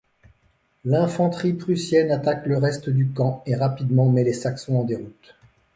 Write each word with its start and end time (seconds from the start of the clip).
L'infanterie 0.83 1.53
prussienne 1.53 2.09
attaque 2.09 2.47
le 2.47 2.57
reste 2.57 2.89
du 2.89 3.09
camp 3.09 3.43
et 3.45 3.55
rapidement 3.55 4.09
met 4.09 4.23
les 4.23 4.33
Saxons 4.33 4.79
en 4.79 4.83
déroute. 4.83 5.35